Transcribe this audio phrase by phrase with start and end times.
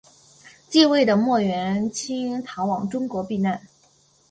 [0.67, 3.61] 继位的莫元清逃往中国避难。